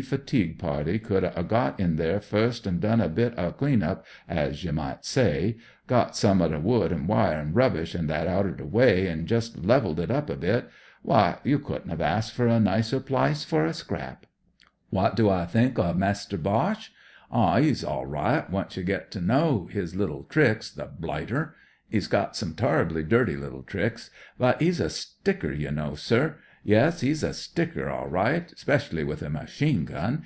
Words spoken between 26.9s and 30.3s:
*e*s a sticker, orlright, 'specially with a machine gun.